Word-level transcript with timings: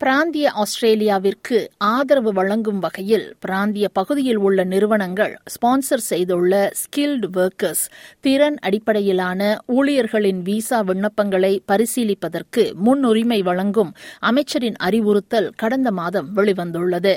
பிராந்திய 0.00 0.52
ஆஸ்திரேலியாவிற்கு 0.54 1.58
ஆதரவு 1.78 2.32
வழங்கும் 2.32 2.78
வகையில் 2.78 3.36
பிராந்திய 3.40 3.88
பகுதியில் 3.88 4.36
உள்ள 4.36 4.64
நிறுவனங்கள் 4.64 5.32
ஸ்பான்சர் 5.54 6.02
செய்துள்ள 6.06 6.72
ஸ்கில்டு 6.80 7.28
ஒர்க்கர்ஸ் 7.34 7.84
திறன் 8.20 8.58
அடிப்படையிலான 8.58 9.40
ஊழியர்களின் 9.66 10.42
விசா 10.42 10.80
விண்ணப்பங்களை 10.80 11.52
பரிசீலிப்பதற்கு 11.72 12.74
முன்னுரிமை 12.74 13.42
வழங்கும் 13.42 13.92
அமைச்சரின் 14.20 14.76
அறிவுறுத்தல் 14.76 15.50
கடந்த 15.56 15.90
மாதம் 15.90 16.28
வெளிவந்துள்ளது. 16.36 17.14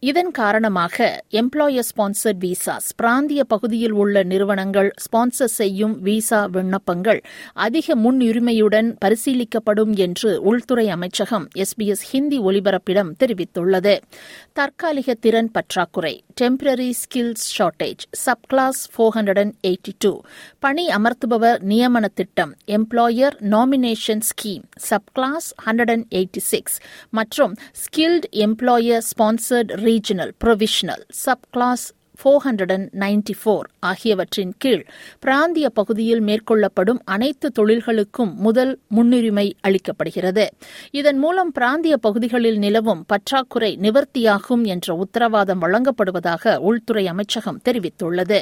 இதன் 0.00 0.30
காரணமாக 0.30 0.96
எம்ப்ளாயர் 1.32 1.88
ஸ்பான்சர்ட் 1.90 2.40
விசாஸ் 2.40 2.88
பிராந்திய 2.96 3.44
பகுதியில் 3.44 3.92
உள்ள 3.92 4.22
நிறுவனங்கள் 4.22 4.92
ஸ்பான்சர் 5.04 5.54
செய்யும் 5.56 5.98
விசா 6.00 6.46
விண்ணப்பங்கள் 6.46 7.22
அதிக 7.66 7.96
முன்னுரிமையுடன் 7.96 8.96
பரிசீலிக்கப்படும் 9.04 9.94
என்று 9.98 10.42
உள்துறை 10.42 10.88
அமைச்சகம் 10.88 11.48
எஸ்பிஎஸ் 11.56 12.06
ஹிந்தி 12.20 12.38
ஒலிபரப்பிடம் 12.48 13.10
தெரிவித்துள்ளது. 13.20 13.92
தற்காலிக 14.52 15.14
திறன் 15.24 15.50
பற்றாக்குறை 15.50 16.12
temporary 16.40 16.88
skills 17.00 17.44
shortage 17.56 18.02
subclass 18.48 18.80
four 18.94 19.14
hundred 19.16 19.40
and 19.42 19.54
eighty 19.68 19.92
two 19.98 20.10
பணி 20.58 20.84
அமர்த்துபவர் 20.96 21.58
நியமன 21.70 22.08
திட்டம் 22.14 22.52
employer 22.78 23.36
nomination 23.54 24.22
scheme 24.30 24.64
subclass 25.12 25.48
hundred 25.66 25.92
and 25.94 26.06
eighty 26.20 26.42
six 26.50 26.76
மற்றும் 27.10 27.54
skilled 27.84 28.28
employer 28.46 29.04
sponsored 29.10 29.72
regional 29.86 30.34
provisional 30.44 31.04
subclass 31.50 31.86
four 32.20 32.42
hundred 32.44 32.72
and 32.72 32.90
ninety 32.98 33.34
four 33.44 33.66
ஆகியவற்றின் 33.80 34.52
கீழ் 34.58 34.86
பிராந்திய 35.20 35.68
பகுதியில் 35.68 36.22
மேற்கொள்ளப்படும் 36.22 36.98
அனைத்து 37.04 37.52
தொழில்களுக்கும் 37.58 38.34
முதல் 38.34 38.78
முன்னுரிமை 38.88 39.54
அளிக்கப்படுகிறது. 39.68 40.46
இதன் 40.90 41.18
மூலம் 41.18 41.52
பிராந்திய 41.52 41.96
பகுதிகளில் 41.96 42.58
நிலவும் 42.58 43.04
பற்றாக்குறை 43.06 43.78
நிவர்த்தியாகும் 43.82 44.64
என்ற 44.64 44.94
உத்தரவாதம் 44.94 45.62
வழங்கப்படுவதாக 45.62 46.56
உள்துறை 46.56 47.06
அமைச்சகம் 47.06 47.60
தெரிவித்துள்ளது. 47.64 48.40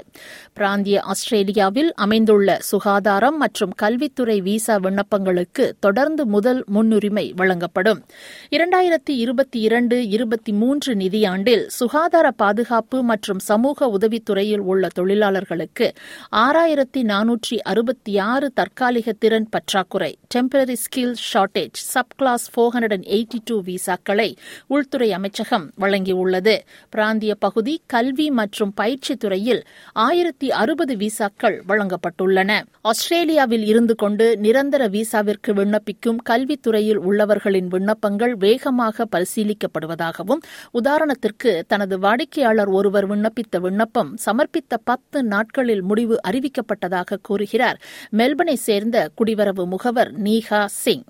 பிராந்திய 0.53 1.01
ஆஸ்திரேலியாவில் 1.01 1.93
அமைந்துள்ள 1.95 2.59
சுகாதாரம் 2.61 3.37
மற்றும் 3.37 3.71
கல்வித்துறை 3.71 4.41
விசா 4.41 4.77
விண்ணப்பங்களுக்கு 4.77 5.73
தொடர்ந்து 5.81 6.27
முதல் 6.27 6.65
முன்னுரிமை 6.67 7.33
வழங்கப்படும். 7.37 8.03
இரண்டாயிரத்தி 8.51 9.15
இருபத்தி 9.25 9.61
இரண்டு 9.61 10.09
இருபத்தி 10.09 10.53
மூன்று 10.53 10.95
நிதியாண்டில் 10.95 11.67
சுகாதார 11.67 12.31
பாதுகாப்பு 12.31 13.03
மற்றும் 13.03 13.39
சமூக 13.39 13.68
உதவித்துறையில் 13.77 14.59
உள்ள 14.59 14.89
தொழிலாளர்களுக்கு 14.95 15.95
ஆறாயிரத்தி 16.37 17.03
நானூற்றி 17.03 17.59
அறுபத்தி 17.63 18.19
ஆறு 18.19 18.53
தற்காலிக 18.53 19.13
திறன் 19.13 19.49
பற்றாக்குறை 19.51 20.19
temporary 20.35 20.77
skill 20.85 21.15
shortage 21.33 21.69
subclass 22.17 22.51
four 22.55 22.75
hundred 22.75 22.93
and 22.93 23.05
eighty 23.05 23.39
two 23.45 23.63
விசாக்களை 23.63 24.37
உள்துறை 24.67 25.13
அமைச்சகம் 25.13 25.73
வழங்கியுள்ளது. 25.81 26.59
பிராந்திய 26.89 27.35
பகுதி 27.35 27.83
கல்வி 27.87 28.31
மற்றும் 28.31 28.73
பயிற்சி 28.75 29.17
துறையில் 29.17 29.67
ஆயிரத்தி 29.93 30.51
அறுபது 30.51 30.97
விசாக்கள் 30.97 31.63
வழங்கப்பட்டுள்ளன. 31.69 32.63
ஆஸ்திரேலியாவில் 32.81 33.65
இருந்து 33.65 33.95
கொண்டு 33.95 34.37
நிரந்தர 34.37 34.89
விசாவிற்கு 34.89 35.53
விண்ணப்பிக்கும் 35.53 36.17
கல்வித்துறையில் 36.31 36.97
உள்ளவர்களின் 36.97 37.67
விண்ணப்பங்கள் 37.67 38.35
வேகமாக 38.37 39.07
பரிசீலிக்கப்படுவதாகவும் 39.17 40.43
உதாரணத்திற்கு 40.73 41.63
தனது 41.67 41.99
வாடிக்கையாளர் 41.99 42.69
ஒருவர் 42.69 43.11
விண்ணப்பித்த 43.11 43.48
விண்ணப்பம் 43.57 44.17
சமர்ப்பித்த 44.27 44.77
பத்து 44.85 45.23
நாட்களில் 45.23 45.83
முடிவு 45.83 46.21
அறிவிக்கப்பட்டதாக 46.29 47.17
கூறுகிறார். 47.23 47.81
மெல்பனை 48.13 48.55
சேர்ந்த 48.55 49.11
குடிவரவு 49.19 49.67
முகவர் 49.67 50.23
நீஹா 50.23 50.65
சிங். 50.67 51.05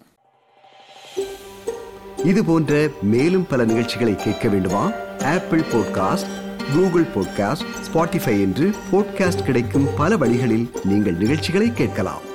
இது 2.24 2.44
போன்ற 2.44 2.88
மேலும் 3.02 3.46
பல 3.46 3.64
நிகழ்ச்சிகளை 3.64 4.16
கேட்க 4.16 4.48
வேண்டுமா? 4.48 4.92
Apple 5.22 5.60
podcast 5.60 6.30
Google 6.74 7.04
podcast 7.14 7.66
Spotify 7.92 8.40
என்று 8.40 8.70
பாட்காஸ்ட் 8.92 9.44
கிடைக்கும் 9.44 9.86
பல 9.96 10.16
வழிகளில் 10.16 10.70
நீங்கள் 10.84 11.14
நிகழ்ச்சிகளை 11.14 11.72
கேட்கலாம். 11.72 12.27